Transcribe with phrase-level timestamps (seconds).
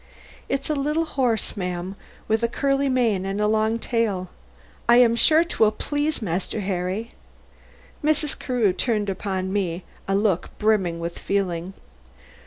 [0.49, 1.95] It's a little horse, ma'am,
[2.27, 4.29] with curly mane and a long tail.
[4.89, 7.11] I am sure 'twill just please Master Harry."
[8.03, 8.39] Mrs.
[8.39, 11.73] Carew turned upon me a look brimming with feeling.